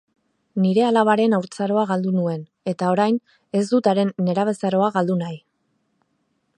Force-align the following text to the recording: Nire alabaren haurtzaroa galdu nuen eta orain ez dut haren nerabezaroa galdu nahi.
Nire 0.61 0.83
alabaren 0.85 1.35
haurtzaroa 1.37 1.83
galdu 1.91 2.13
nuen 2.17 2.41
eta 2.73 2.89
orain 2.95 3.21
ez 3.61 3.65
dut 3.75 3.91
haren 3.93 4.13
nerabezaroa 4.31 4.93
galdu 4.99 5.21
nahi. 5.25 5.41